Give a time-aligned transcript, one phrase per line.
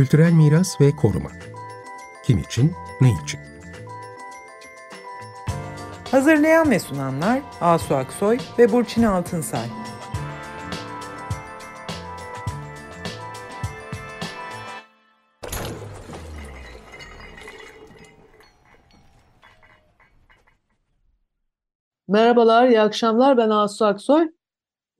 [0.00, 1.30] Kültürel miras ve koruma.
[2.24, 3.40] Kim için, ne için?
[6.10, 9.66] Hazırlayan ve sunanlar Asu Aksoy ve Burçin Altınsay.
[22.08, 23.36] Merhabalar, iyi akşamlar.
[23.36, 24.28] Ben Asu Aksoy.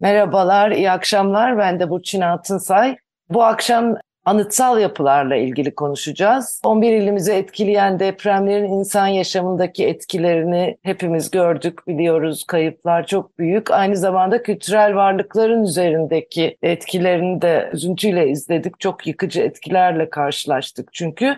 [0.01, 1.59] Merhabalar, iyi akşamlar.
[1.59, 2.97] Ben de Burçin Altınsay.
[3.29, 6.61] Bu akşam anıtsal yapılarla ilgili konuşacağız.
[6.65, 12.45] 11 ilimizi etkileyen depremlerin insan yaşamındaki etkilerini hepimiz gördük, biliyoruz.
[12.45, 13.71] Kayıplar çok büyük.
[13.71, 18.81] Aynı zamanda kültürel varlıkların üzerindeki etkilerini de üzüntüyle izledik.
[18.81, 21.37] Çok yıkıcı etkilerle karşılaştık çünkü.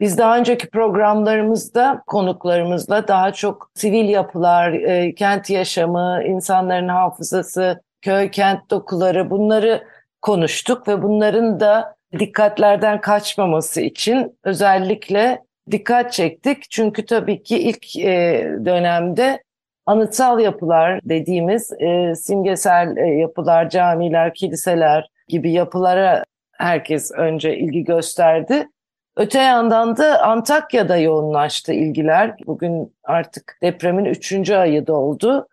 [0.00, 8.30] Biz daha önceki programlarımızda konuklarımızla daha çok sivil yapılar, e, kent yaşamı, insanların hafızası, köy
[8.30, 9.84] kent dokuları bunları
[10.22, 16.70] konuştuk ve bunların da dikkatlerden kaçmaması için özellikle dikkat çektik.
[16.70, 19.42] Çünkü tabii ki ilk e, dönemde
[19.86, 28.68] anıtsal yapılar dediğimiz e, simgesel e, yapılar, camiler, kiliseler gibi yapılara herkes önce ilgi gösterdi.
[29.16, 32.34] Öte yandan da Antakya'da yoğunlaştı ilgiler.
[32.46, 35.48] Bugün artık depremin üçüncü ayı da oldu.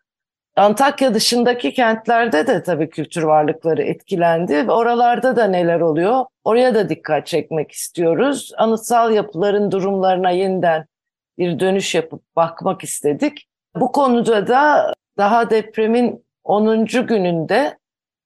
[0.58, 4.66] Antakya dışındaki kentlerde de tabii kültür varlıkları etkilendi.
[4.72, 6.26] Oralarda da neler oluyor?
[6.44, 8.52] Oraya da dikkat çekmek istiyoruz.
[8.58, 10.86] Anıtsal yapıların durumlarına yeniden
[11.38, 13.48] bir dönüş yapıp bakmak istedik.
[13.76, 16.86] Bu konuda da daha depremin 10.
[16.86, 17.78] gününde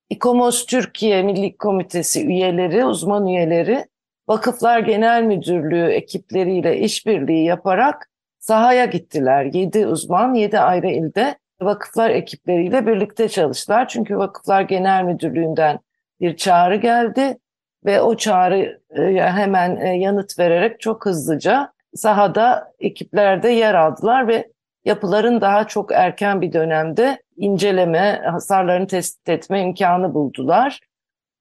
[0.09, 3.85] İKOMOS Türkiye Milli Komitesi üyeleri, uzman üyeleri
[4.27, 9.45] Vakıflar Genel Müdürlüğü ekipleriyle işbirliği yaparak sahaya gittiler.
[9.45, 13.87] 7 uzman 7 ayrı ilde vakıflar ekipleriyle birlikte çalıştılar.
[13.87, 15.79] Çünkü Vakıflar Genel Müdürlüğü'nden
[16.19, 17.37] bir çağrı geldi
[17.85, 18.81] ve o çağrı
[19.15, 24.47] hemen e, yanıt vererek çok hızlıca sahada ekiplerde yer aldılar ve
[24.85, 30.79] yapıların daha çok erken bir dönemde inceleme, hasarlarını tespit etme imkanı buldular.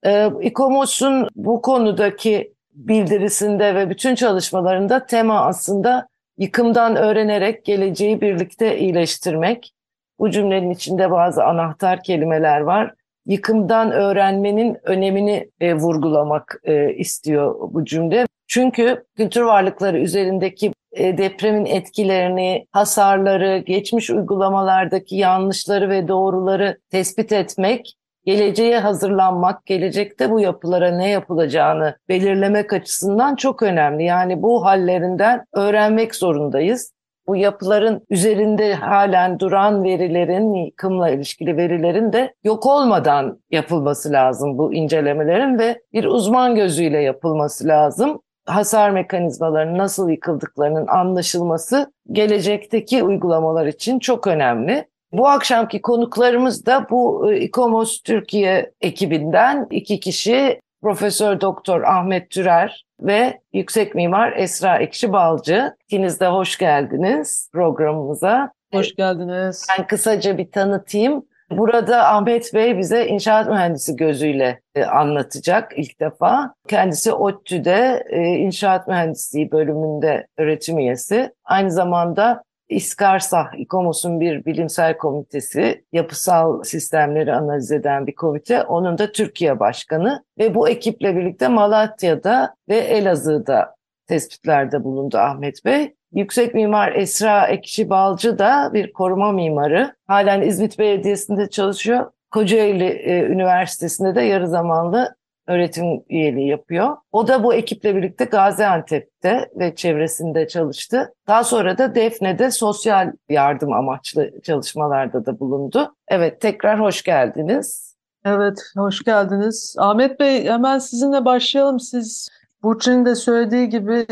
[0.04, 6.08] E, İKOMOS'un bu konudaki bildirisinde ve bütün çalışmalarında tema aslında
[6.38, 9.72] yıkımdan öğrenerek geleceği birlikte iyileştirmek.
[10.20, 12.94] Bu cümlenin içinde bazı anahtar kelimeler var.
[13.26, 18.26] Yıkımdan öğrenmenin önemini e, vurgulamak e, istiyor bu cümle.
[18.48, 27.96] Çünkü kültür varlıkları üzerindeki e, depremin etkilerini, hasarları, geçmiş uygulamalardaki yanlışları ve doğruları tespit etmek
[28.24, 34.04] geleceğe hazırlanmak, gelecekte bu yapılara ne yapılacağını belirlemek açısından çok önemli.
[34.04, 36.92] Yani bu hallerinden öğrenmek zorundayız.
[37.30, 44.74] Bu yapıların üzerinde halen duran verilerin, yıkımla ilişkili verilerin de yok olmadan yapılması lazım bu
[44.74, 48.20] incelemelerin ve bir uzman gözüyle yapılması lazım.
[48.46, 54.88] Hasar mekanizmalarının nasıl yıkıldıklarının anlaşılması gelecekteki uygulamalar için çok önemli.
[55.12, 62.84] Bu akşamki konuklarımız da bu e, İKOMOS Türkiye ekibinden iki kişi Profesör Doktor Ahmet Türer
[63.00, 65.76] ve yüksek mimar Esra Ekşi Balcı.
[65.84, 68.52] İkiniz de hoş geldiniz programımıza.
[68.72, 69.66] Hoş geldiniz.
[69.78, 71.24] Ben kısaca bir tanıtayım.
[71.50, 76.54] Burada Ahmet Bey bize inşaat mühendisi gözüyle e, anlatacak ilk defa.
[76.68, 81.32] Kendisi ODTÜ'de e, inşaat mühendisliği bölümünde öğretim üyesi.
[81.44, 88.62] Aynı zamanda İskarsah, İKOMOS'un bir bilimsel komitesi, yapısal sistemleri analiz eden bir komite.
[88.62, 93.74] Onun da Türkiye Başkanı ve bu ekiple birlikte Malatya'da ve Elazığ'da
[94.06, 95.94] tespitlerde bulundu Ahmet Bey.
[96.12, 99.94] Yüksek mimar Esra Ekşi Balcı da bir koruma mimarı.
[100.06, 102.10] Halen İzmit Belediyesi'nde çalışıyor.
[102.30, 105.16] Kocaeli e, Üniversitesi'nde de yarı zamanlı
[105.50, 106.96] öğretim üyeliği yapıyor.
[107.12, 111.14] O da bu ekiple birlikte Gaziantep'te ve çevresinde çalıştı.
[111.28, 115.94] Daha sonra da Defne'de sosyal yardım amaçlı çalışmalarda da bulundu.
[116.08, 117.96] Evet tekrar hoş geldiniz.
[118.24, 119.74] Evet hoş geldiniz.
[119.78, 121.80] Ahmet Bey hemen sizinle başlayalım.
[121.80, 122.28] Siz
[122.62, 124.06] Burçin'in de söylediği gibi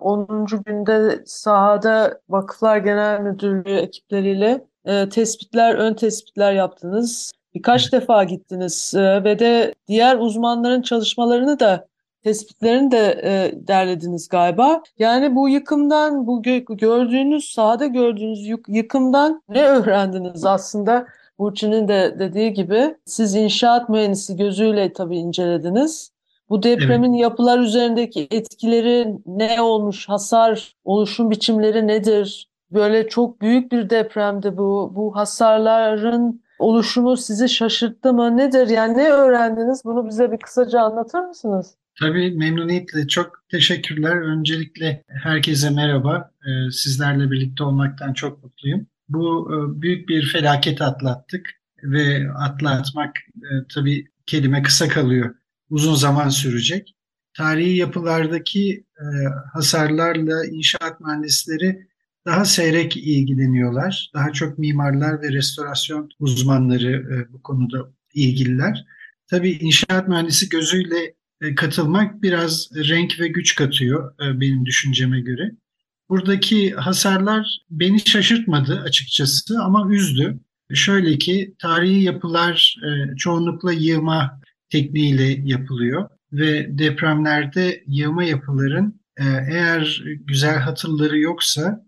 [0.00, 0.46] 10.
[0.66, 7.32] günde sahada Vakıflar Genel Müdürlüğü ekipleriyle e, tespitler, ön tespitler yaptınız.
[7.54, 11.86] Birkaç defa gittiniz e, ve de diğer uzmanların çalışmalarını da
[12.24, 14.82] tespitlerini de e, derlediniz galiba.
[14.98, 21.06] Yani bu yıkımdan, bu gö gördüğünüz, sahada gördüğünüz yıkımdan ne öğrendiniz aslında?
[21.38, 26.12] Burçin'in de dediği gibi siz inşaat mühendisi gözüyle tabii incelediniz.
[26.48, 27.22] Bu depremin evet.
[27.22, 32.48] yapılar üzerindeki etkileri ne olmuş, hasar oluşum biçimleri nedir?
[32.70, 34.92] Böyle çok büyük bir depremdi bu.
[34.94, 38.36] Bu hasarların oluşumu sizi şaşırttı mı?
[38.36, 38.68] Nedir?
[38.68, 39.82] Yani ne öğrendiniz?
[39.84, 41.74] Bunu bize bir kısaca anlatır mısınız?
[42.00, 43.08] Tabii memnuniyetle.
[43.08, 44.16] Çok teşekkürler.
[44.16, 46.30] Öncelikle herkese merhaba.
[46.46, 48.86] Ee, sizlerle birlikte olmaktan çok mutluyum.
[49.08, 51.46] Bu e, büyük bir felaket atlattık
[51.82, 55.34] ve atlatmak e, tabii kelime kısa kalıyor.
[55.70, 56.96] Uzun zaman sürecek.
[57.36, 59.04] Tarihi yapılardaki e,
[59.52, 61.88] hasarlarla inşaat mühendisleri
[62.26, 64.10] daha seyrek ilgileniyorlar.
[64.14, 68.84] Daha çok mimarlar ve restorasyon uzmanları bu konuda ilgililer.
[69.30, 75.50] Tabii inşaat mühendisi gözüyle e, katılmak biraz renk ve güç katıyor e, benim düşünceme göre.
[76.08, 80.40] Buradaki hasarlar beni şaşırtmadı açıkçası ama üzdü.
[80.74, 84.40] Şöyle ki tarihi yapılar e, çoğunlukla yığma
[84.70, 89.00] tekniğiyle yapılıyor ve depremlerde yığma yapıların
[89.50, 91.86] eğer güzel hatırları yoksa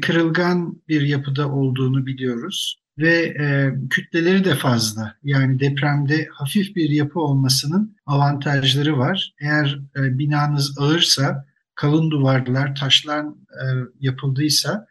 [0.00, 5.16] kırılgan bir yapıda olduğunu biliyoruz ve e, kütleleri de fazla.
[5.22, 9.34] Yani depremde hafif bir yapı olmasının avantajları var.
[9.40, 13.64] Eğer e, binanız ağırsa, kalın duvarlar, taşlar e,
[14.00, 14.86] yapıldıysa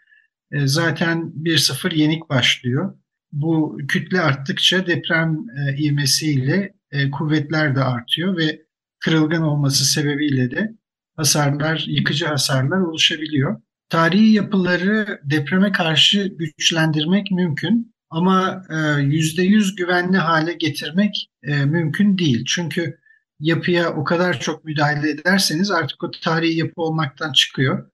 [0.51, 2.97] e, zaten 1-0 yenik başlıyor.
[3.31, 8.61] Bu kütle arttıkça deprem e, ivmesiyle e, kuvvetler de artıyor ve
[8.99, 10.75] kırılgan olması sebebiyle de
[11.15, 13.61] hasarlar, yıkıcı hasarlar oluşabiliyor.
[13.89, 17.95] Tarihi yapıları depreme karşı güçlendirmek mümkün.
[18.09, 22.45] Ama e, yüzde yüz güvenli hale getirmek e, mümkün değil.
[22.47, 22.99] Çünkü
[23.39, 27.91] yapıya o kadar çok müdahale ederseniz artık o tarihi yapı olmaktan çıkıyor.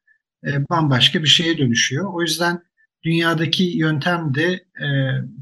[0.48, 2.14] E, bambaşka bir şeye dönüşüyor.
[2.14, 2.64] O yüzden
[3.04, 4.66] dünyadaki yöntem de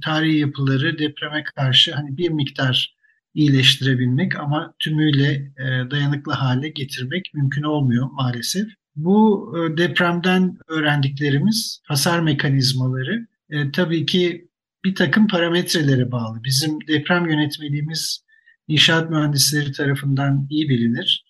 [0.03, 2.95] tarihi yapıları depreme karşı hani bir miktar
[3.33, 5.51] iyileştirebilmek ama tümüyle
[5.91, 8.78] dayanıklı hale getirmek mümkün olmuyor maalesef.
[9.03, 14.47] Bu depremden öğrendiklerimiz hasar mekanizmaları e, tabii ki
[14.85, 16.43] bir takım parametrelere bağlı.
[16.43, 18.25] Bizim deprem yönetmeliğimiz
[18.67, 21.25] inşaat mühendisleri tarafından iyi bilinir.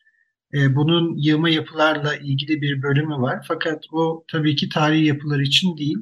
[0.54, 3.46] E, bunun yığma yapılarla ilgili bir bölümü var.
[3.48, 5.98] Fakat o tabii ki tarihi yapılar için değil,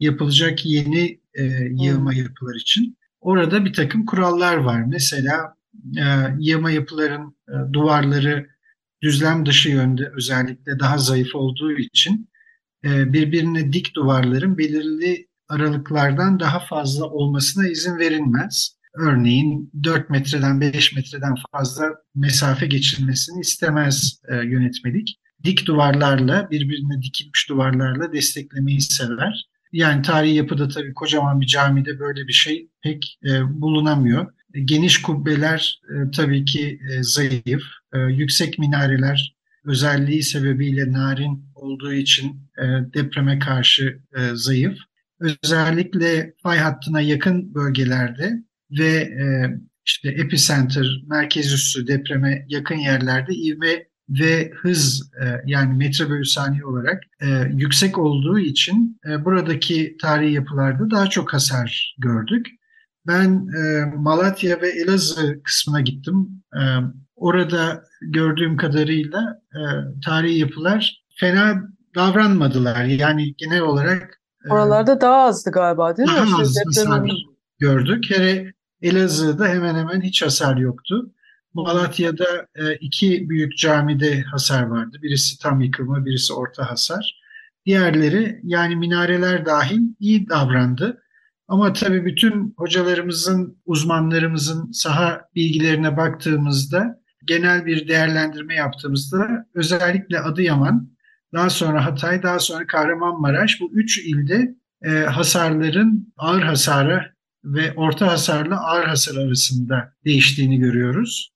[0.00, 2.18] yapılacak yeni e, yığma hmm.
[2.18, 2.98] yapılar için.
[3.20, 4.82] Orada bir takım kurallar var.
[4.86, 5.54] Mesela
[5.98, 6.04] e,
[6.38, 8.46] yığma yapıların e, duvarları
[9.02, 12.28] düzlem dışı yönde özellikle daha zayıf olduğu için
[12.84, 18.78] e, birbirine dik duvarların belirli aralıklardan daha fazla olmasına izin verilmez.
[18.94, 25.18] Örneğin 4 metreden 5 metreden fazla mesafe geçilmesini istemez e, yönetmelik.
[25.44, 29.48] Dik duvarlarla, birbirine dikilmiş duvarlarla desteklemeyi sever.
[29.72, 34.32] Yani tarihi yapıda tabii kocaman bir camide böyle bir şey pek e, bulunamıyor.
[34.64, 37.62] Geniş kubbeler e, tabii ki e, zayıf.
[37.94, 42.64] E, yüksek minareler özelliği sebebiyle narin olduğu için e,
[42.94, 44.78] depreme karşı e, zayıf
[45.20, 48.32] özellikle fay hattına yakın bölgelerde
[48.70, 49.24] ve e,
[49.86, 56.64] işte epicenter, merkez üssü depreme yakın yerlerde ivme ve hız e, yani metre bölü saniye
[56.64, 62.46] olarak e, yüksek olduğu için e, buradaki tarihi yapılarda daha çok hasar gördük.
[63.06, 66.42] Ben e, Malatya ve Elazığ kısmına gittim.
[66.54, 66.60] E,
[67.16, 69.60] orada gördüğüm kadarıyla e,
[70.04, 71.62] tarihi yapılar fena
[71.94, 72.84] davranmadılar.
[72.84, 76.14] Yani genel olarak ee, Oralarda daha azdı galiba değil mi?
[76.16, 77.10] Daha az hasar
[77.58, 78.04] gördük.
[78.08, 78.52] Hele
[78.82, 81.12] Elazığ'da hemen hemen hiç hasar yoktu.
[81.54, 84.98] Malatya'da e, iki büyük camide hasar vardı.
[85.02, 87.20] Birisi tam yıkılma, birisi orta hasar.
[87.66, 91.02] Diğerleri yani minareler dahil iyi davrandı.
[91.48, 100.90] Ama tabii bütün hocalarımızın, uzmanlarımızın saha bilgilerine baktığımızda, genel bir değerlendirme yaptığımızda özellikle Adıyaman
[101.34, 107.04] daha sonra Hatay, daha sonra Kahramanmaraş bu üç ilde e, hasarların ağır hasara
[107.44, 111.32] ve orta hasarla ağır hasar arasında değiştiğini görüyoruz.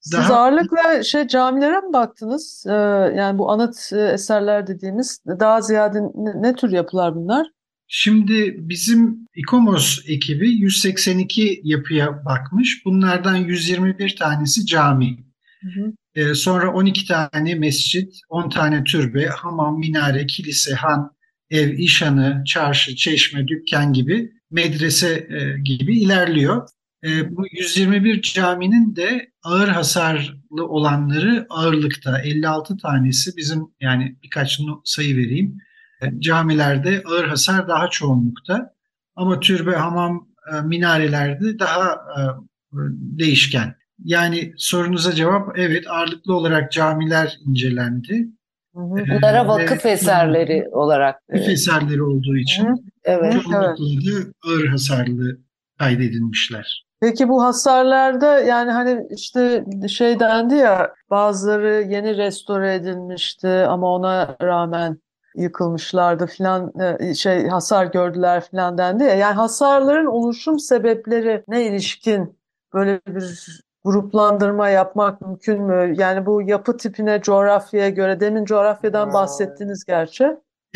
[0.00, 0.34] Siz Daha...
[0.34, 2.64] ağırlıkla şey camilere mi baktınız?
[2.68, 2.72] Ee,
[3.16, 7.46] yani bu anıt e, eserler dediğimiz daha ziyade ne, ne tür yapılar bunlar?
[7.94, 12.82] Şimdi bizim İKOMOS ekibi 182 yapıya bakmış.
[12.84, 15.16] Bunlardan 121 tanesi cami.
[15.60, 15.92] Hı hı.
[16.14, 21.10] E, sonra 12 tane mescit, 10 tane türbe, hamam, minare, kilise, han,
[21.50, 26.68] ev, işhanı, çarşı, çeşme, dükkan gibi medrese e, gibi ilerliyor.
[27.04, 35.16] E, bu 121 caminin de ağır hasarlı olanları ağırlıkta 56 tanesi bizim yani birkaç sayı
[35.16, 35.58] vereyim.
[36.02, 38.72] E, camilerde ağır hasar daha çoğunlukta
[39.16, 42.20] ama türbe, hamam, e, minarelerde daha e,
[43.18, 43.74] değişken.
[44.04, 48.28] Yani sorunuza cevap evet ağırlıklı olarak camiler incelendi.
[48.74, 51.16] Bunlara vakıf ee, eserleri olarak.
[51.30, 52.74] Vakıf eserleri olduğu için hı.
[53.04, 53.74] evet, çoğunlukla
[54.14, 54.26] evet.
[54.46, 55.38] ağır hasarlı
[55.78, 56.86] kaydedilmişler.
[57.00, 64.36] Peki bu hasarlarda yani hani işte şey dendi ya bazıları yeni restore edilmişti ama ona
[64.42, 64.98] rağmen
[65.36, 69.14] yıkılmışlardı filan e, şey hasar gördüler filan dendi ya.
[69.14, 72.38] Yani hasarların oluşum sebepleri ne ilişkin
[72.74, 75.94] böyle bir gruplandırma yapmak mümkün mü?
[75.98, 80.26] Yani bu yapı tipine, coğrafyaya göre demin coğrafyadan bahsettiniz gerçi.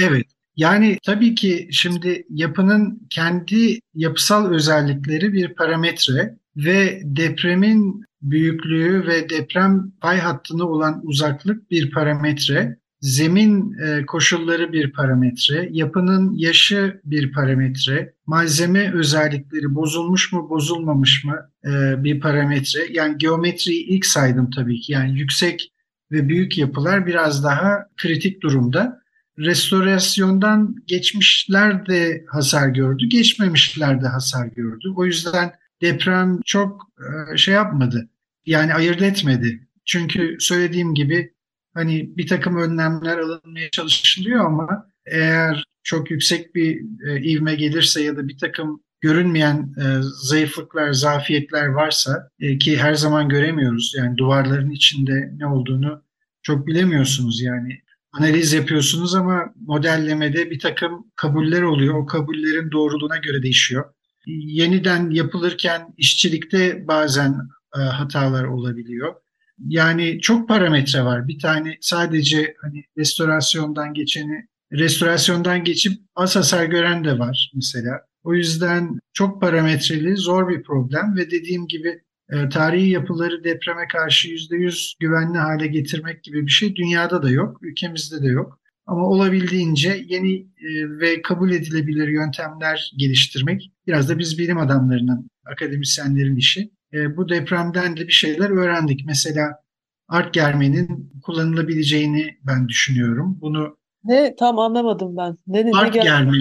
[0.00, 0.26] Evet.
[0.56, 9.92] Yani tabii ki şimdi yapının kendi yapısal özellikleri bir parametre ve depremin büyüklüğü ve deprem
[10.00, 12.78] pay hattına olan uzaklık bir parametre.
[13.00, 21.50] Zemin e, koşulları bir parametre, yapının yaşı bir parametre, malzeme özellikleri bozulmuş mu bozulmamış mı
[21.64, 22.80] e, bir parametre.
[22.90, 24.92] Yani geometriyi ilk saydım tabii ki.
[24.92, 25.72] Yani yüksek
[26.12, 29.00] ve büyük yapılar biraz daha kritik durumda.
[29.38, 34.92] Restorasyondan geçmişler de hasar gördü, geçmemişler de hasar gördü.
[34.96, 38.08] O yüzden deprem çok e, şey yapmadı.
[38.46, 39.68] Yani ayırt etmedi.
[39.84, 41.35] Çünkü söylediğim gibi
[41.76, 48.16] hani bir takım önlemler alınmaya çalışılıyor ama eğer çok yüksek bir e, ivme gelirse ya
[48.16, 49.84] da bir takım görünmeyen e,
[50.22, 53.94] zayıflıklar, zafiyetler varsa e, ki her zaman göremiyoruz.
[53.98, 56.02] Yani duvarların içinde ne olduğunu
[56.42, 57.80] çok bilemiyorsunuz yani.
[58.12, 61.94] Analiz yapıyorsunuz ama modellemede bir takım kabuller oluyor.
[61.94, 63.84] O kabullerin doğruluğuna göre değişiyor.
[64.26, 67.34] Yeniden yapılırken işçilikte bazen
[67.76, 69.14] e, hatalar olabiliyor.
[69.58, 71.28] Yani çok parametre var.
[71.28, 78.00] Bir tane sadece hani restorasyondan geçeni, restorasyondan geçip az hasar gören de var mesela.
[78.24, 84.28] O yüzden çok parametreli, zor bir problem ve dediğim gibi e, tarihi yapıları depreme karşı
[84.28, 88.60] yüzde yüz güvenli hale getirmek gibi bir şey dünyada da yok, ülkemizde de yok.
[88.86, 96.36] Ama olabildiğince yeni e, ve kabul edilebilir yöntemler geliştirmek biraz da biz bilim adamlarının, akademisyenlerin
[96.36, 96.70] işi.
[96.92, 99.00] E, bu depremden de bir şeyler öğrendik.
[99.06, 99.60] Mesela
[100.08, 103.38] art germenin kullanılabileceğini ben düşünüyorum.
[103.40, 105.36] Bunu Ne tam anlamadım ben.
[105.46, 106.32] Ne, ne art gel- germe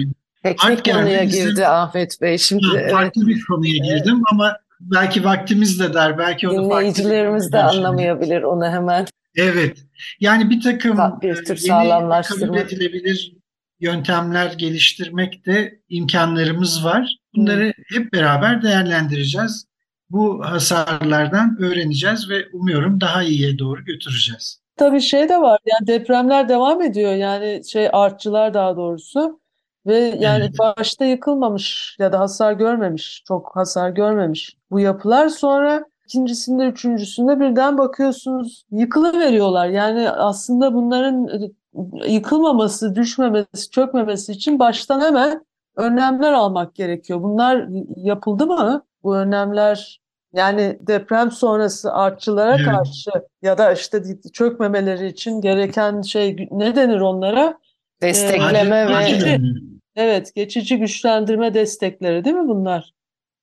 [0.42, 2.38] Teknik Art konuya bizim- girdi Ahmet Bey.
[2.38, 6.18] Şimdi Ha, evet, farklı bir konuya girdim ama belki vaktimiz de dar.
[6.18, 9.06] Belki bir dinleyicilerimiz de anlamayabilir onu hemen.
[9.36, 9.78] Evet.
[10.20, 12.46] Yani bir takım Ta- bir e, tür sağlamlaştırma.
[12.46, 13.36] kabul edilebilir
[13.80, 17.16] yöntemler geliştirmek de imkanlarımız var.
[17.36, 19.66] Bunları hep beraber değerlendireceğiz.
[20.10, 24.60] Bu hasarlardan öğreneceğiz ve umuyorum daha iyiye doğru götüreceğiz.
[24.76, 27.14] Tabii şey de var yani depremler devam ediyor.
[27.14, 29.40] Yani şey artçılar daha doğrusu.
[29.86, 30.58] Ve yani Evet.
[30.58, 35.28] başta yıkılmamış ya da hasar görmemiş çok hasar görmemiş bu yapılar.
[35.28, 39.68] Sonra ikincisinde üçüncüsünde birden bakıyorsunuz yıkılıveriyorlar.
[39.68, 45.44] Yani aslında bunların e, yıkılmaması düşmemesi çökmemesi için baştan hemen
[45.76, 47.22] önlemler almak gerekiyor.
[47.22, 50.00] Bunlar yapıldı mı bu önlemler
[50.32, 52.66] yani deprem sonrası artçılara Evet.
[52.66, 53.10] karşı
[53.42, 57.58] ya da işte çökmemeleri için gereken şey ne denir onlara?
[58.02, 59.44] Destekleme Acil- ve acil.
[59.96, 62.92] Evet, geçici güçlendirme destekleri değil mi bunlar?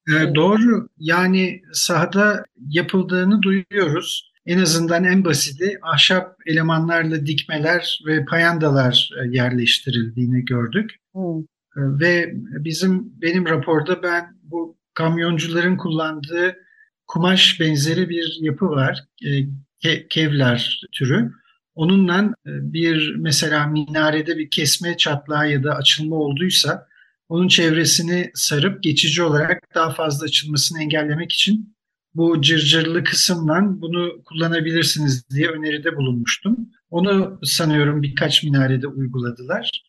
[0.09, 0.89] Ee, doğru.
[0.97, 4.33] Yani sahada yapıldığını duyuyoruz.
[4.45, 10.91] En azından en basiti ahşap elemanlarla dikmeler ve payandalar e, yerleştirildiğini gördük.
[11.13, 11.39] Hmm.
[11.39, 11.43] Ee,
[11.75, 16.55] Ve bizim benim raporda ben bu kamyoncuların kullandığı
[17.07, 19.03] kumaş benzeri bir yapı var.
[19.25, 19.29] e,
[19.83, 21.31] ke- Kevlar türü.
[21.75, 26.87] Onunla e, bir mesela minarede bir kesme çatlağı ya da açılma olduysa
[27.29, 31.75] onun çevresini sarıp geçici olarak daha fazla açılmasını engellemek için
[32.15, 36.57] bu cırcırlı kısımla bunu kullanabilirsiniz diye öneride bulunmuştum.
[36.89, 39.83] Onu sanıyorum birkaç minarede uyguladılar.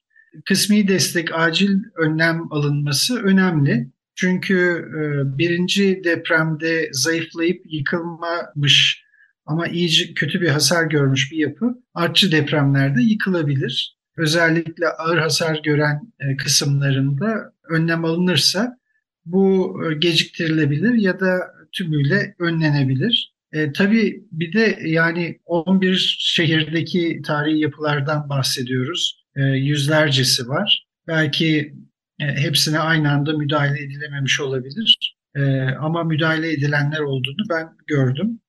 [0.45, 3.91] Kısmi destek, acil önlem alınması önemli.
[4.15, 9.05] Çünkü e, birinci depremde zayıflayıp yıkılmamış
[9.47, 13.97] ama iyice kötü bir hasar görmüş bir yapı artçı depremlerde yıkılabilir.
[14.17, 18.79] Özellikle ağır hasar gören e, kısımlarında önlem alınırsa
[19.27, 23.35] bu e, geciktirilebilir ya da tümüyle önlenebilir.
[23.53, 29.25] E, tabii bir de yani 11 şehirdeki tarihi yapılardan bahsediyoruz.
[29.37, 30.87] E, yüzlercesi var.
[31.07, 31.75] Belki
[32.19, 35.17] hepsine aynı anda müdahale edilememiş olabilir.
[35.35, 38.41] E, ama müdahale edilenler olduğunu ben gördüm.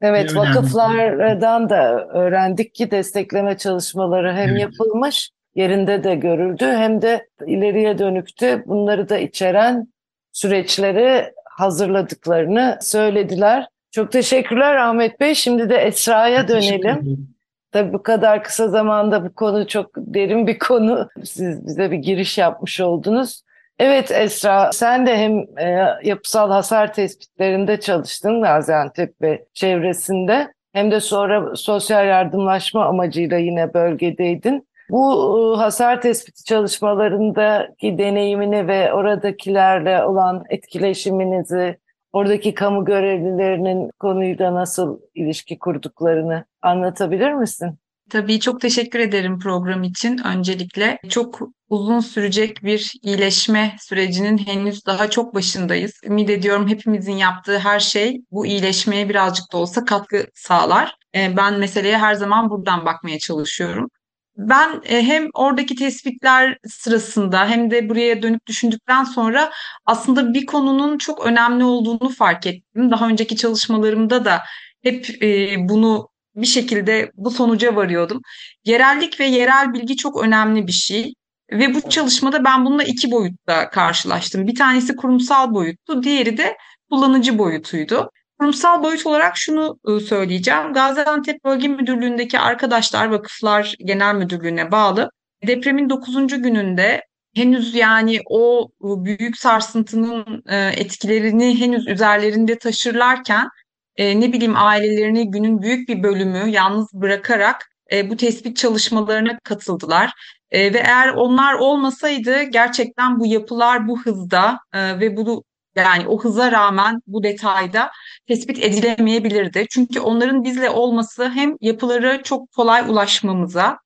[0.00, 0.48] Evet, önemli.
[0.48, 4.60] vakıflardan da öğrendik ki destekleme çalışmaları hem Evet.
[4.60, 9.86] yapılmış, yerinde de görüldü, hem de ileriye dönükte bunları da içeren
[10.32, 13.68] süreçleri hazırladıklarını söylediler.
[13.90, 15.34] Çok teşekkürler Ahmet Bey.
[15.34, 17.33] Şimdi de Esra'ya dönelim.
[17.74, 21.08] Tabii bu kadar kısa zamanda bu konu çok derin bir konu.
[21.24, 23.42] Siz bize bir giriş yapmış oldunuz.
[23.78, 31.00] Evet Esra, sen de hem e, yapısal hasar tespitlerinde çalıştın Gaziantep ve çevresinde hem de
[31.00, 34.68] sonra sosyal yardımlaşma amacıyla yine bölgedeydin.
[34.90, 41.78] Bu e, hasar tespiti çalışmalarındaki deneyimini ve oradakilerle olan etkileşiminizi,
[42.12, 47.78] oradaki kamu görevlilerinin konuyla nasıl ilişki kurduklarını anlatabilir misin?
[48.10, 50.98] Tabii çok teşekkür ederim program için öncelikle.
[51.08, 56.00] Çok uzun sürecek bir iyileşme sürecinin henüz daha çok başındayız.
[56.04, 60.96] Ümit ediyorum hepimizin yaptığı her şey bu iyileşmeye birazcık da olsa katkı sağlar.
[61.14, 63.88] Ee, ben meseleye her zaman buradan bakmaya çalışıyorum.
[64.36, 69.50] Ben e, hem oradaki tespitler sırasında hem de buraya dönüp düşündükten sonra
[69.86, 72.90] aslında bir konunun çok önemli olduğunu fark ettim.
[72.90, 74.42] Daha önceki çalışmalarımda da
[74.82, 78.22] hep e, bunu bir şekilde bu sonuca varıyordum.
[78.64, 81.14] Yerellik ve yerel bilgi çok önemli bir şey.
[81.52, 84.46] Ve bu çalışmada ben bununla iki boyutta karşılaştım.
[84.46, 86.56] Bir tanesi kurumsal boyuttu, diğeri de
[86.90, 88.10] kullanıcı boyutuydu.
[88.38, 90.72] Kurumsal boyut olarak şunu ıı, söyleyeceğim.
[90.72, 95.10] Gaziantep Bölge Müdürlüğü'ndeki arkadaşlar Vakıflar Genel Müdürlüğü'ne bağlı.
[95.46, 96.26] Depremin 9.
[96.42, 97.02] gününde
[97.36, 103.48] henüz yani o ıı, büyük sarsıntının ıı, etkilerini henüz üzerlerinde taşırlarken
[103.96, 110.12] e, ne bileyim ailelerini günün büyük bir bölümü yalnız bırakarak e, bu tespit çalışmalarına katıldılar.
[110.50, 115.44] E, ve eğer onlar olmasaydı gerçekten bu yapılar bu hızda e, ve bu
[115.76, 117.90] yani o hıza rağmen bu detayda
[118.26, 119.66] tespit edilemeyebilirdi.
[119.70, 123.78] Çünkü onların bizle olması hem yapıları çok kolay ulaşmamıza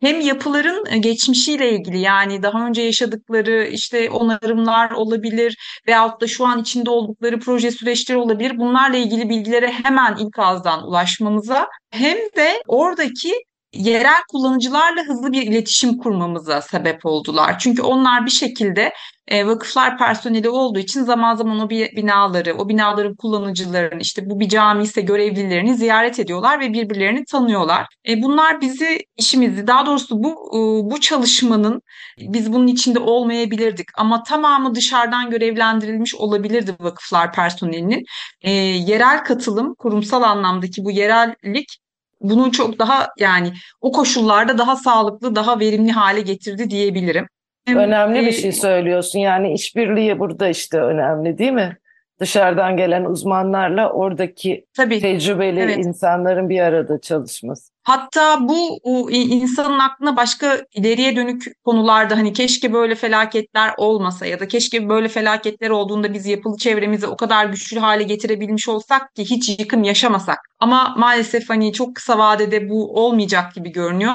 [0.00, 6.46] hem yapıların e, geçmişiyle ilgili yani daha önce yaşadıkları işte onarımlar olabilir veyahut da şu
[6.46, 8.58] an içinde oldukları proje süreçleri olabilir.
[8.58, 13.32] Bunlarla ilgili bilgilere hemen ilk ağızdan ulaşmamıza hem de oradaki
[13.78, 17.58] yerel kullanıcılarla hızlı bir iletişim kurmamıza sebep oldular.
[17.58, 18.92] Çünkü onlar bir şekilde
[19.28, 24.48] e, vakıflar personeli olduğu için zaman zaman o binaları, o binaların kullanıcılarını, işte bu bir
[24.48, 27.86] cami ise görevlilerini ziyaret ediyorlar ve birbirlerini tanıyorlar.
[28.08, 30.58] E, bunlar bizi işimizi, daha doğrusu bu e,
[30.90, 31.82] bu çalışmanın
[32.18, 38.04] biz bunun içinde olmayabilirdik ama tamamı dışarıdan görevlendirilmiş olabilirdi vakıflar personelinin.
[38.42, 41.78] E, yerel katılım, kurumsal anlamdaki bu yerellik
[42.20, 47.26] bunu çok daha yani o koşullarda daha sağlıklı, daha verimli hale getirdi diyebilirim.
[47.68, 49.18] Önemli bir şey söylüyorsun.
[49.18, 51.76] Yani işbirliği burada işte önemli değil mi?
[52.20, 55.78] Dışarıdan gelen uzmanlarla oradaki Tabii, tecrübeli evet.
[55.78, 57.75] insanların bir arada çalışması.
[57.86, 64.48] Hatta bu insanın aklına başka ileriye dönük konularda hani keşke böyle felaketler olmasa ya da
[64.48, 69.48] keşke böyle felaketler olduğunda biz yapılı çevremizi o kadar güçlü hale getirebilmiş olsak ki hiç
[69.60, 70.38] yıkım yaşamasak.
[70.60, 74.14] Ama maalesef hani çok kısa vadede bu olmayacak gibi görünüyor.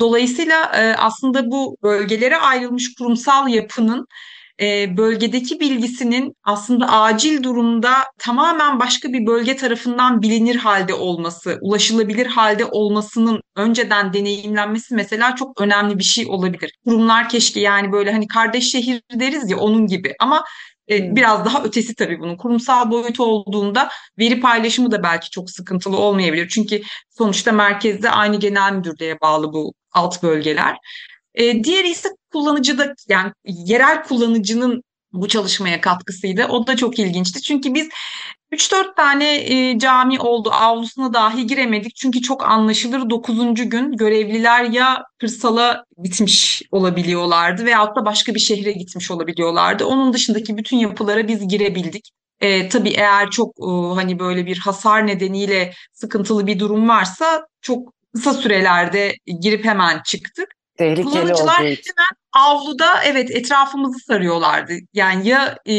[0.00, 4.06] Dolayısıyla e, aslında bu bölgelere ayrılmış kurumsal yapının
[4.60, 12.26] e, bölgedeki bilgisinin aslında acil durumda tamamen başka bir bölge tarafından bilinir halde olması, ulaşılabilir
[12.26, 16.72] halde olmasının önceden deneyimlenmesi mesela çok önemli bir şey olabilir.
[16.84, 20.44] Kurumlar keşke yani böyle hani kardeş şehir deriz ya onun gibi ama
[20.90, 22.36] e, biraz daha ötesi tabii bunun.
[22.36, 23.88] Kurumsal boyutu olduğunda
[24.18, 26.48] veri paylaşımı da belki çok sıkıntılı olmayabilir.
[26.48, 30.76] Çünkü sonuçta merkezde aynı genel müdürlüğe bağlı bu alt bölgeler.
[31.34, 36.46] E, diğeri ise kullanıcıda yani yerel kullanıcının bu çalışmaya katkısıydı.
[36.46, 37.42] O da çok ilginçti.
[37.42, 37.88] Çünkü biz
[38.52, 40.50] 3-4 tane e, cami oldu.
[40.52, 41.96] Avlusuna dahi giremedik.
[41.96, 43.54] Çünkü çok anlaşılır 9.
[43.54, 49.84] gün görevliler ya kırsala gitmiş olabiliyorlardı veyahut da başka bir şehre gitmiş olabiliyorlardı.
[49.84, 52.10] Onun dışındaki bütün yapılara biz girebildik.
[52.40, 57.92] E, tabii eğer çok e, hani böyle bir hasar nedeniyle sıkıntılı bir durum varsa çok
[58.14, 60.48] kısa sürelerde girip hemen çıktık.
[60.78, 64.72] Tehlikeli Kullanıcılar hemen avluda evet etrafımızı sarıyorlardı.
[64.94, 65.74] Yani ya e,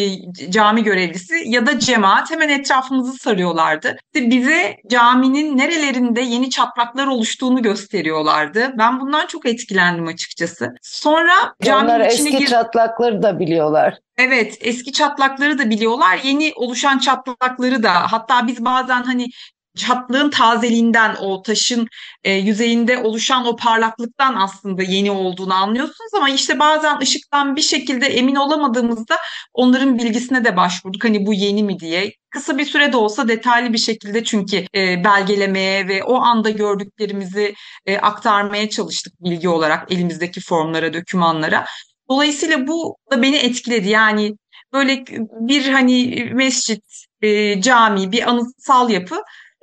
[0.49, 3.97] cami görevlisi ya da cemaat hemen etrafımızı sarıyorlardı.
[4.13, 8.73] İşte bize caminin nerelerinde yeni çatlaklar oluştuğunu gösteriyorlardı.
[8.77, 10.73] Ben bundan çok etkilendim açıkçası.
[10.81, 12.47] Sonra caminin Onlar içine eski gir...
[12.47, 13.97] çatlakları da biliyorlar.
[14.17, 16.19] Evet, eski çatlakları da biliyorlar.
[16.23, 17.91] Yeni oluşan çatlakları da.
[17.91, 19.27] Hatta biz bazen hani
[19.76, 21.88] çatlığın tazeliğinden o taşın
[22.24, 28.06] e, yüzeyinde oluşan o parlaklıktan aslında yeni olduğunu anlıyorsunuz ama işte bazen ışıktan bir şekilde
[28.06, 29.18] emin olamadığımızda
[29.54, 32.12] onların bilgisine de başvurduk hani bu yeni mi diye.
[32.30, 37.54] Kısa bir sürede olsa detaylı bir şekilde çünkü e, belgelemeye ve o anda gördüklerimizi
[37.86, 41.66] e, aktarmaya çalıştık bilgi olarak elimizdeki formlara, dokümanlara.
[42.10, 43.90] Dolayısıyla bu da beni etkiledi.
[43.90, 44.36] Yani
[44.74, 45.04] böyle
[45.40, 46.84] bir hani mescit,
[47.22, 49.16] e, cami, bir anıtsal yapı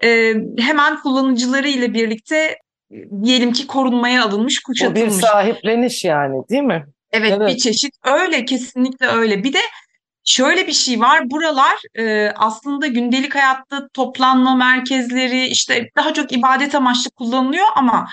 [0.04, 2.58] e, hemen kullanıcıları ile birlikte
[3.22, 5.02] diyelim ki korunmaya alınmış, kuşatılmış.
[5.02, 6.86] O bir sahipleniş yani değil mi?
[7.12, 7.48] Evet, Evet.
[7.48, 9.44] bir çeşit öyle kesinlikle öyle.
[9.44, 9.58] Bir de
[10.24, 11.30] şöyle bir şey var.
[11.30, 18.08] Buralar e, aslında gündelik hayatta toplanma merkezleri işte daha çok ibadet amaçlı kullanılıyor ama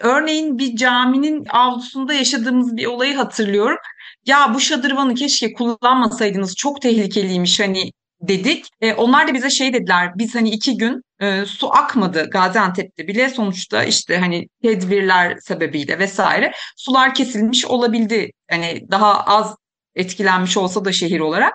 [0.00, 3.78] örneğin bir caminin avlusunda yaşadığımız bir olayı hatırlıyorum.
[4.26, 8.66] Ya bu şadırvanı keşke kullanmasaydınız çok tehlikeliymiş hani dedik.
[8.80, 10.10] E, onlar da bize şey dediler.
[10.18, 16.52] Biz hani iki gün e, su akmadı Gaziantep'te bile sonuçta işte hani tedbirler sebebiyle vesaire
[16.76, 18.30] sular kesilmiş olabildi.
[18.50, 19.56] Hani daha az
[19.94, 21.54] etkilenmiş olsa da şehir olarak.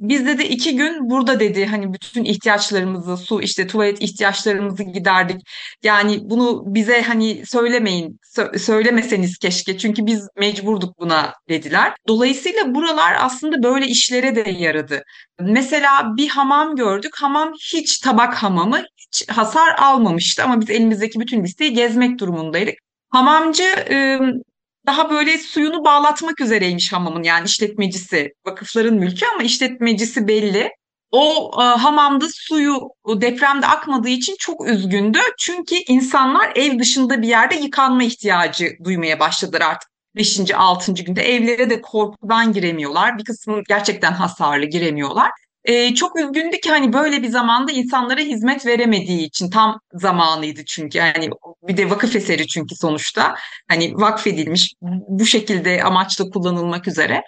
[0.00, 5.42] Biz dedi iki gün burada dedi hani bütün ihtiyaçlarımızı su işte tuvalet ihtiyaçlarımızı giderdik.
[5.82, 11.92] Yani bunu bize hani söylemeyin sö- söylemeseniz keşke çünkü biz mecburduk buna dediler.
[12.08, 15.02] Dolayısıyla buralar aslında böyle işlere de yaradı.
[15.40, 17.12] Mesela bir hamam gördük.
[17.20, 22.74] Hamam hiç tabak hamamı hiç hasar almamıştı ama biz elimizdeki bütün listeyi gezmek durumundaydık.
[23.10, 23.64] Hamamcı
[24.88, 28.34] daha böyle suyunu bağlatmak üzereymiş hamamın yani işletmecisi.
[28.46, 30.70] Vakıfların mülkü ama işletmecisi belli.
[31.10, 35.18] O e, hamamda suyu depremde akmadığı için çok üzgündü.
[35.38, 39.90] Çünkü insanlar ev dışında bir yerde yıkanma ihtiyacı duymaya başladılar artık.
[40.16, 40.54] 5.
[40.54, 40.92] 6.
[40.92, 43.18] günde evlere de korkudan giremiyorlar.
[43.18, 45.30] Bir kısmı gerçekten hasarlı giremiyorlar.
[45.68, 50.98] Ee, çok üzgündü ki hani böyle bir zamanda insanlara hizmet veremediği için tam zamanıydı çünkü
[50.98, 51.30] yani
[51.62, 53.34] bir de vakıf eseri çünkü sonuçta
[53.70, 54.74] hani vakfedilmiş
[55.08, 57.22] bu şekilde amaçla kullanılmak üzere.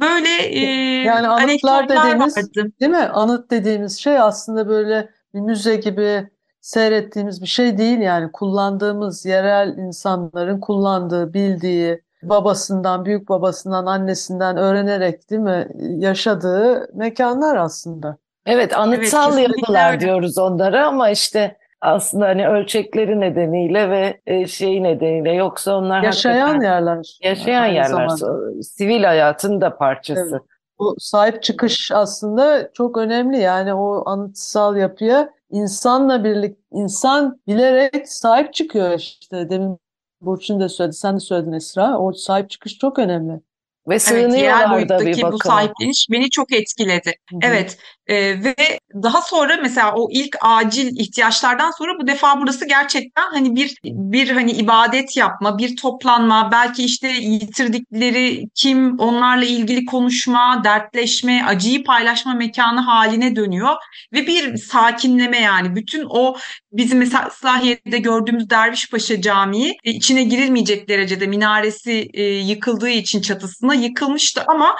[0.00, 0.60] Böyle e,
[1.04, 2.72] Yani anıtlar anekdotlar dediğimiz vardı.
[2.80, 2.96] değil mi?
[2.96, 6.28] Anıt dediğimiz şey aslında böyle bir müze gibi
[6.60, 15.30] seyrettiğimiz bir şey değil yani kullandığımız yerel insanların kullandığı, bildiği, babasından, büyük babasından, annesinden öğrenerek
[15.30, 18.16] değil mi yaşadığı mekanlar aslında.
[18.46, 25.32] Evet, anıtsal kesinlikle yapılar diyoruz onlara ama işte aslında hani ölçekleri nedeniyle ve şeyi nedeniyle
[25.32, 27.18] yoksa onlar Yaşayan hakikaten yerler.
[27.22, 28.14] yaşayan yerler, zamanda.
[28.14, 30.28] so- sivil hayatın da parçası.
[30.32, 30.42] Evet.
[30.78, 33.38] Bu sahip çıkış aslında çok önemli.
[33.38, 39.50] Yani o anıtsal yapıya insanla birlikte insan bilerek sahip çıkıyor işte.
[39.50, 39.78] Demin
[40.20, 41.98] Burçin de söyledi, sen de söyledin Esra.
[41.98, 43.32] O sahip çıkış çok önemli.
[43.32, 43.40] Ve
[43.88, 45.54] Evet, sığınıyorlar da bir boyuttaki bu bakıma.
[45.54, 47.12] sahipleniş beni çok etkiledi.
[47.30, 47.40] Hı hı.
[47.42, 48.54] Evet e, ve
[49.02, 54.30] daha sonra mesela o ilk acil ihtiyaçlardan sonra bu defa burası gerçekten hani bir bir
[54.30, 62.34] hani ibadet yapma, bir toplanma, belki işte yitirdikleri kim, onlarla ilgili konuşma, dertleşme, acıyı paylaşma
[62.34, 63.76] mekanı haline dönüyor.
[64.12, 65.76] Ve bir sakinleme yani.
[65.76, 66.36] Bütün o
[66.72, 73.74] bizim mesela Islahiye'de gördüğümüz Dervişpaşa Camii e, içine girilmeyecek derecede minaresi e, yıkıldığı için çatısına
[73.74, 74.44] yıkılmıştı.
[74.46, 74.76] Ama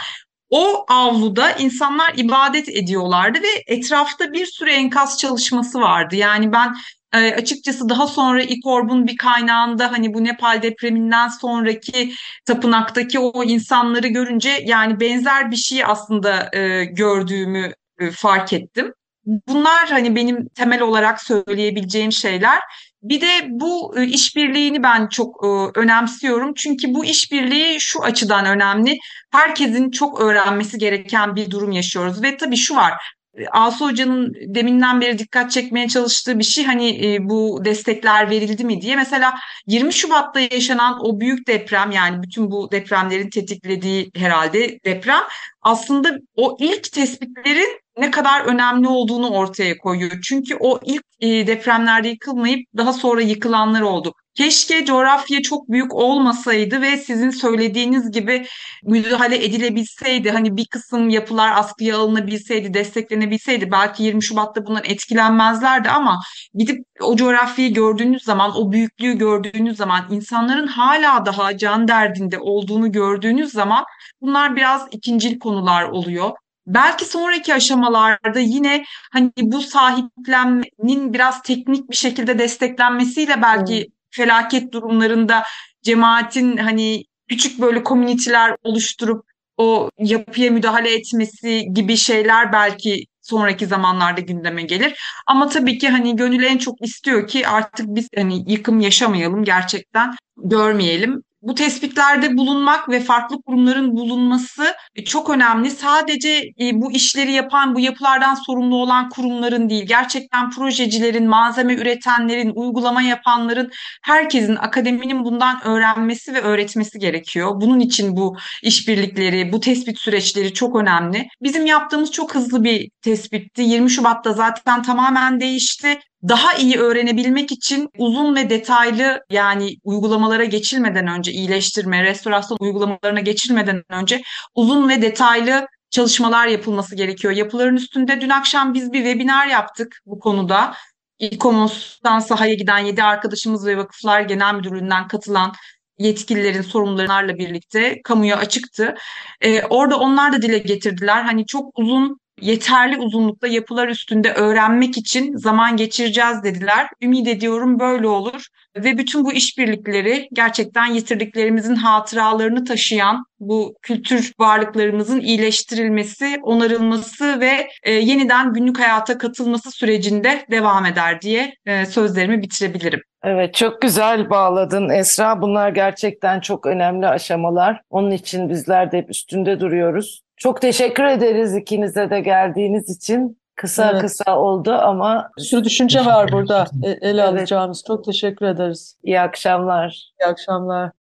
[0.51, 6.17] o avluda insanlar ibadet ediyorlardı ve etrafta bir sürü enkaz çalışması vardı.
[6.17, 6.75] Yani ben
[7.15, 12.13] e, açıkçası daha sonra İKORB'un bir kaynağında hani bu Nepal depreminden sonraki
[12.45, 18.93] tapınaktaki o insanları görünce yani benzer bir şey aslında e, gördüğümü e, fark ettim.
[19.25, 22.61] Bunlar hani benim temel olarak söyleyebileceğim şeyler.
[23.09, 25.49] Bir de bu e, işbirliğini ben çok e,
[25.81, 26.55] önemsiyorum.
[26.55, 28.99] Çünkü bu işbirliği şu açıdan önemli.
[29.31, 32.23] Herkesin çok öğrenmesi gereken bir durum yaşıyoruz.
[32.23, 33.16] Ve tabii şu var.
[33.39, 38.65] E, Asu Hoca'nın deminden beri dikkat çekmeye çalıştığı bir şey hani e, bu destekler verildi
[38.65, 38.97] mi diye.
[38.97, 39.35] Mesela
[39.67, 45.23] 20 Şubat'ta yaşanan o büyük deprem yani bütün bu depremlerin tetiklediği herhalde deprem
[45.63, 50.21] aslında o ilk tespitlerin ne kadar önemli olduğunu ortaya koyuyor.
[50.23, 54.15] Çünkü o ilk e, depremlerde yıkılmayıp daha sonra yıkılanlar oldu.
[54.37, 58.47] Keşke coğrafya çok büyük olmasaydı ve sizin söylediğiniz gibi
[58.85, 60.31] müdahale edilebilseydi.
[60.31, 66.21] Hani bir kısım yapılar askıya alınabilseydi, desteklenebilseydi belki 20 Şubat'ta bundan etkilenmezlerdi ama
[66.55, 72.93] gidip o coğrafyayı gördüğünüz zaman, o büyüklüğü gördüğünüz zaman, insanların hala daha can derdinde olduğunu
[72.93, 73.85] gördüğünüz zaman
[74.21, 76.31] bunlar biraz ikincil konular oluyor.
[76.67, 85.43] Belki sonraki aşamalarda yine hani bu sahiplenmenin biraz teknik bir şekilde desteklenmesiyle belki felaket durumlarında
[85.83, 89.25] cemaatin hani küçük böyle komüniteler oluşturup
[89.57, 95.01] o yapıya müdahale etmesi gibi şeyler belki sonraki zamanlarda gündeme gelir.
[95.27, 100.15] Ama tabii ki hani gönül en çok istiyor ki artık biz hani yıkım yaşamayalım gerçekten
[100.37, 101.23] görmeyelim.
[101.47, 105.71] Bu tespitlerde bulunmak ve farklı kurumların bulunması e, çok önemli.
[105.71, 106.29] Sadece
[106.61, 113.03] e, bu işleri yapan, bu yapılardan sorumlu olan kurumların değil, gerçekten projecilerin, malzeme üretenlerin, uygulama
[113.03, 113.71] yapanların,
[114.03, 117.61] herkesin, akademinin bundan öğrenmesi ve öğretmesi gerekiyor.
[117.61, 121.29] Bunun için bu işbirlikleri, bu tespit süreçleri çok önemli.
[121.43, 123.63] Bizim yaptığımız çok hızlı bir tespitti.
[123.63, 125.99] 20 Şubat'ta zaten tamamen değişti.
[126.29, 133.83] Daha iyi öğrenebilmek için uzun ve detaylı yani uygulamalara geçilmeden önce iyileştirme, restorasyon uygulamalarına geçilmeden
[133.89, 134.23] önce
[134.55, 137.35] uzun ve detaylı çalışmalar yapılması gerekiyor.
[137.35, 140.75] Yapıların üstünde dün akşam biz bir webinar yaptık bu konuda.
[141.19, 145.53] İKOMOS'tan sahaya giden 7 arkadaşımız ve Vakıflar Genel Müdürlüğü'nden katılan
[145.99, 148.95] yetkililerin sorumlularıyla birlikte kamuya açıktı.
[149.41, 151.23] Ee, orada onlar da dile getirdiler.
[151.23, 156.87] Hani çok uzun yeterli uzunlukta yapılar üstünde öğrenmek için zaman geçireceğiz dediler.
[157.03, 158.47] Ümit ediyorum böyle olur
[158.77, 167.93] ve bütün bu işbirlikleri gerçekten yitirdiklerimizin hatıralarını taşıyan bu kültür varlıklarımızın iyileştirilmesi, onarılması ve e,
[167.93, 173.01] yeniden günlük hayata katılması sürecinde devam eder diye e, sözlerimi bitirebilirim.
[173.25, 175.43] Evet çok güzel bağladın Esra.
[175.43, 177.81] Bunlar gerçekten çok önemli aşamalar.
[177.91, 180.26] Onun için bizler de hep üstünde duruyoruz.
[180.37, 183.39] Çok teşekkür ederiz ikinize de geldiğiniz için.
[183.57, 184.01] Kısa Evet.
[184.01, 187.21] kısa oldu ama sürü düşünce var burada e- ele Evet.
[187.41, 187.85] alacağımız.
[187.87, 188.97] Çok teşekkür ederiz.
[189.03, 190.11] iyi akşamlar.
[190.23, 190.91] İyi akşamlar.